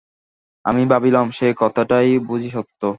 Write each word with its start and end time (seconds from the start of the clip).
আমি 0.65 0.83
ভাবিলাম, 0.91 1.25
সেই 1.31 1.53
কথাটাই 1.57 2.09
বুঝি 2.27 2.49
সত্য। 2.49 2.81